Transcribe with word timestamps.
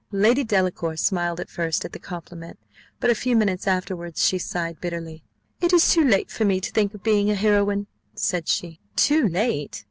Lady 0.11 0.43
Delacour 0.43 0.97
smiled 0.97 1.39
at 1.39 1.47
first 1.47 1.85
at 1.85 1.91
the 1.91 1.99
compliment, 1.99 2.57
but 2.99 3.11
a 3.11 3.13
few 3.13 3.35
minutes 3.35 3.67
afterwards 3.67 4.25
she 4.25 4.39
sighed 4.39 4.81
bitterly. 4.81 5.23
"It 5.61 5.73
is 5.73 5.91
too 5.93 6.03
late 6.03 6.31
for 6.31 6.43
me 6.43 6.59
to 6.59 6.71
think 6.71 6.95
of 6.95 7.03
being 7.03 7.29
a 7.29 7.35
heroine," 7.35 7.85
said 8.15 8.47
she. 8.49 8.79
"Too 8.95 9.27
late?" 9.27 9.79